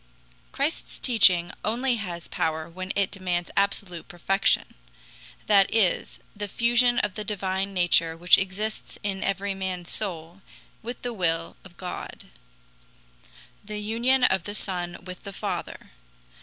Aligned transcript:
Christ's 0.51 0.97
teaching 0.97 1.51
only 1.63 1.97
has 1.97 2.27
power 2.27 2.67
when 2.67 2.91
it 2.95 3.11
demands 3.11 3.51
absolute 3.55 4.07
perfection 4.07 4.73
that 5.45 5.71
is, 5.71 6.17
the 6.35 6.47
fusion 6.47 6.97
of 6.97 7.13
the 7.13 7.23
divine 7.23 7.71
nature 7.71 8.17
which 8.17 8.39
exists 8.39 8.97
in 9.03 9.23
every 9.23 9.53
man's 9.53 9.91
soul 9.91 10.41
with 10.81 10.99
the 11.03 11.13
will 11.13 11.55
of 11.63 11.77
God 11.77 12.25
the 13.63 13.77
union 13.79 14.23
of 14.23 14.45
the 14.45 14.55
Son 14.55 14.97
with 15.05 15.21
the 15.21 15.31
Father. 15.31 15.91